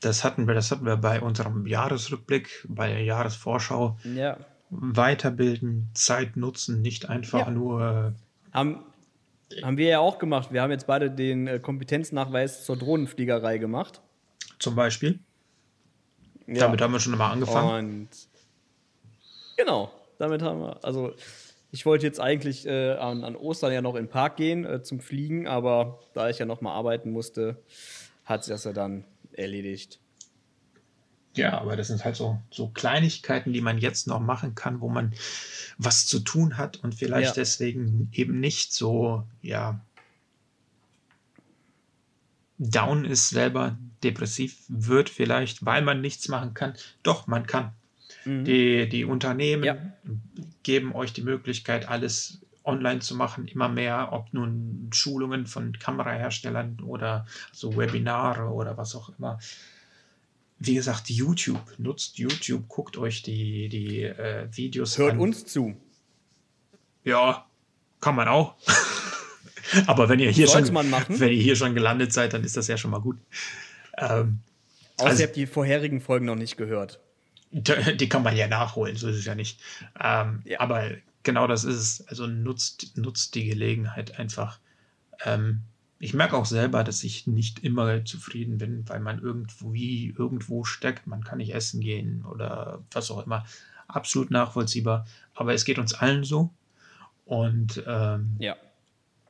[0.00, 3.98] Das hatten wir, das hatten wir bei unserem Jahresrückblick, bei der Jahresvorschau.
[4.04, 4.38] Ja.
[4.70, 7.50] Weiterbilden, Zeit nutzen, nicht einfach ja.
[7.50, 8.14] nur.
[8.52, 8.84] Haben,
[9.62, 10.52] haben wir ja auch gemacht.
[10.52, 14.00] Wir haben jetzt beide den äh, Kompetenznachweis zur Drohnenfliegerei gemacht.
[14.58, 15.18] Zum Beispiel.
[16.46, 16.60] Ja.
[16.60, 18.02] Damit haben wir schon mal angefangen.
[18.02, 18.08] Und
[19.56, 21.14] genau, damit haben wir, also
[21.70, 24.82] ich wollte jetzt eigentlich äh, an, an, Ostern ja noch in den Park gehen äh,
[24.82, 27.58] zum Fliegen, aber da ich ja noch mal arbeiten musste,
[28.24, 29.04] hat sich das ja dann
[29.38, 29.98] erledigt.
[31.34, 34.88] Ja, aber das sind halt so, so Kleinigkeiten, die man jetzt noch machen kann, wo
[34.88, 35.14] man
[35.76, 37.42] was zu tun hat und vielleicht ja.
[37.42, 39.80] deswegen eben nicht so, ja,
[42.58, 46.74] down ist selber, depressiv wird vielleicht, weil man nichts machen kann.
[47.04, 47.72] Doch, man kann.
[48.24, 48.44] Mhm.
[48.44, 49.76] Die, die Unternehmen ja.
[50.64, 56.80] geben euch die Möglichkeit, alles online zu machen, immer mehr, ob nun Schulungen von Kameraherstellern
[56.84, 59.38] oder so Webinare oder was auch immer.
[60.60, 65.18] Wie gesagt, YouTube, nutzt YouTube, guckt euch die, die äh, Videos Hört an.
[65.18, 65.74] Hört uns zu.
[67.04, 67.46] Ja,
[68.00, 68.54] kann man auch.
[69.86, 72.76] Aber wenn ihr hier schon, wenn ihr hier schon gelandet seid, dann ist das ja
[72.76, 73.18] schon mal gut.
[73.96, 74.40] Ähm,
[74.98, 77.00] Außer also, ihr habt die vorherigen Folgen noch nicht gehört.
[77.50, 79.60] Die kann man ja nachholen, so ist es ja nicht.
[79.98, 80.60] Ähm, ja.
[80.60, 80.90] Aber
[81.28, 82.08] genau das ist es.
[82.08, 84.60] Also nutzt, nutzt die Gelegenheit einfach.
[85.26, 85.60] Ähm,
[85.98, 90.64] ich merke auch selber, dass ich nicht immer zufrieden bin, weil man irgendwo wie irgendwo
[90.64, 91.06] steckt.
[91.06, 93.44] Man kann nicht essen gehen oder was auch immer.
[93.88, 95.06] Absolut nachvollziehbar.
[95.34, 96.48] Aber es geht uns allen so.
[97.26, 98.56] Und ähm, ja.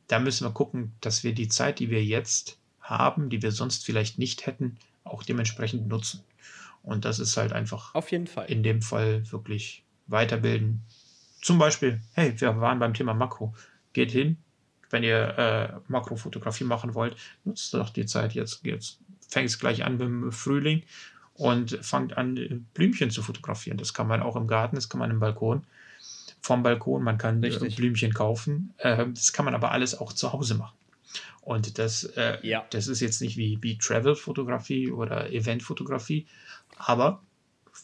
[0.07, 3.85] da müssen wir gucken, dass wir die Zeit, die wir jetzt haben, die wir sonst
[3.85, 6.23] vielleicht nicht hätten, auch dementsprechend nutzen.
[6.85, 10.83] Und das ist halt einfach auf jeden Fall in dem Fall wirklich weiterbilden.
[11.41, 13.55] Zum Beispiel, hey, wir waren beim Thema Makro.
[13.93, 14.39] Geht hin,
[14.91, 18.65] wenn ihr äh, Makrofotografie machen wollt, nutzt doch die Zeit jetzt.
[18.65, 18.99] Jetzt
[19.29, 20.83] fängt es gleich an beim Frühling
[21.35, 23.79] und fangt an, Blümchen zu fotografieren.
[23.79, 25.65] Das kann man auch im Garten, das kann man im Balkon,
[26.41, 27.77] vom Balkon, man kann äh, Richtig.
[27.77, 28.75] Blümchen kaufen.
[28.79, 30.77] Äh, das kann man aber alles auch zu Hause machen.
[31.43, 32.67] Und das, äh, ja.
[32.71, 36.27] das ist jetzt nicht wie, wie Travel-Fotografie oder Event-Fotografie,
[36.77, 37.23] aber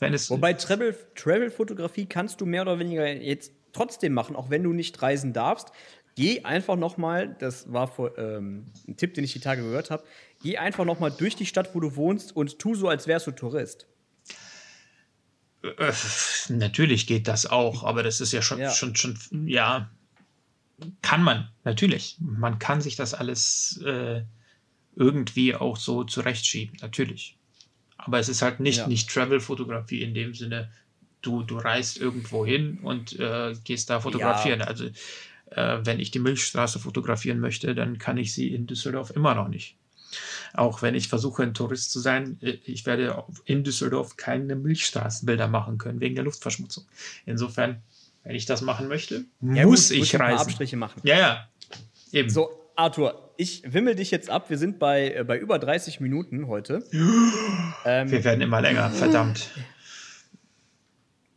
[0.00, 0.30] wenn es.
[0.30, 5.32] Wobei Travel-Fotografie kannst du mehr oder weniger jetzt trotzdem machen, auch wenn du nicht reisen
[5.32, 5.72] darfst.
[6.16, 9.90] Geh einfach noch mal, das war vor, ähm, ein Tipp, den ich die Tage gehört
[9.90, 10.04] habe,
[10.42, 13.26] geh einfach noch mal durch die Stadt, wo du wohnst und tu so, als wärst
[13.26, 13.88] du Tourist.
[15.62, 15.92] Äh,
[16.50, 18.70] natürlich geht das auch, aber das ist ja schon, ja.
[18.70, 19.90] schon, schon, ja,
[21.02, 22.16] kann man, natürlich.
[22.20, 24.22] Man kann sich das alles äh,
[24.94, 27.38] irgendwie auch so zurechtschieben, natürlich.
[28.04, 28.86] Aber es ist halt nicht, ja.
[28.86, 30.70] nicht Travel-Fotografie in dem Sinne,
[31.22, 34.60] du, du reist irgendwo hin und äh, gehst da fotografieren.
[34.60, 34.66] Ja.
[34.66, 34.86] Also
[35.50, 39.48] äh, wenn ich die Milchstraße fotografieren möchte, dann kann ich sie in Düsseldorf immer noch
[39.48, 39.76] nicht.
[40.52, 45.48] Auch wenn ich versuche, ein Tourist zu sein, äh, ich werde in Düsseldorf keine Milchstraßenbilder
[45.48, 46.84] machen können, wegen der Luftverschmutzung.
[47.26, 47.82] Insofern,
[48.22, 50.46] wenn ich das machen möchte, ja, muss gut, ich reisen.
[50.46, 51.00] Abstriche machen.
[51.04, 51.48] Ja, ja.
[52.12, 52.30] Eben.
[52.30, 54.50] So, Arthur, ich wimmel dich jetzt ab.
[54.50, 56.84] Wir sind bei, äh, bei über 30 Minuten heute.
[57.84, 59.50] ähm, Wir werden immer länger, verdammt.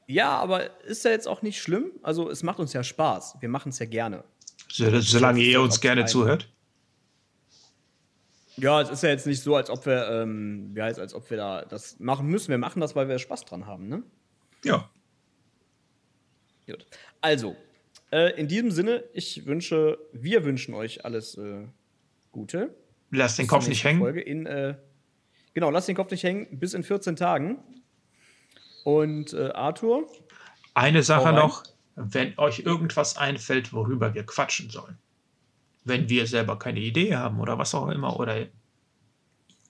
[0.07, 1.91] Ja, aber ist ja jetzt auch nicht schlimm.
[2.01, 3.37] Also, es macht uns ja Spaß.
[3.41, 4.23] Wir machen es ja gerne.
[4.71, 6.49] So, solange ihr uns gerne zuhört.
[8.55, 11.29] Ja, es ist ja jetzt nicht so, als ob wir, ähm, wie heißt, als ob
[11.29, 12.49] wir da das machen müssen.
[12.49, 14.01] Wir machen das, weil wir Spaß dran haben, ne?
[14.63, 14.89] Ja.
[16.65, 16.85] Gut.
[17.21, 17.55] Also,
[18.11, 21.65] äh, in diesem Sinne, ich wünsche, wir wünschen euch alles äh,
[22.31, 22.75] Gute.
[23.11, 23.99] Lass den Kopf nicht hängen.
[23.99, 24.75] Folge in, äh,
[25.53, 26.59] genau, lass den Kopf nicht hängen.
[26.59, 27.59] Bis in 14 Tagen.
[28.83, 30.07] Und äh, Arthur?
[30.73, 31.63] Eine Sache noch,
[31.95, 34.97] wenn euch irgendwas einfällt, worüber wir quatschen sollen.
[35.83, 38.47] Wenn wir selber keine Idee haben oder was auch immer, oder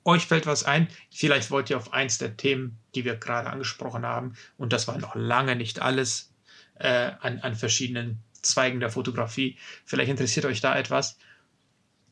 [0.04, 4.06] euch fällt was ein, vielleicht wollt ihr auf eins der Themen, die wir gerade angesprochen
[4.06, 6.34] haben, und das war noch lange nicht alles
[6.76, 9.58] äh, an, an verschiedenen Zweigen der Fotografie.
[9.86, 11.18] Vielleicht interessiert euch da etwas.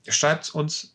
[0.08, 0.94] Schreibt uns